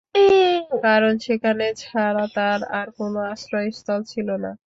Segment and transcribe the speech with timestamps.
[0.83, 4.51] কারণ সেখানে ছাড়া তার আর কোন আশ্রয়স্থল ছিল না।